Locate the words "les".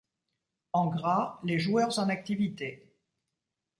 1.43-1.59